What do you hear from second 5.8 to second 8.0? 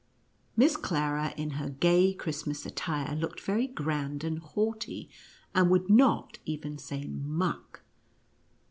not even say" Muck.